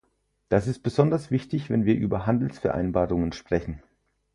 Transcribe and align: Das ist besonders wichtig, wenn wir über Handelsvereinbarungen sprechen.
Das 0.49 0.65
ist 0.65 0.81
besonders 0.81 1.29
wichtig, 1.29 1.69
wenn 1.69 1.85
wir 1.85 1.95
über 1.95 2.25
Handelsvereinbarungen 2.25 3.33
sprechen. 3.33 3.83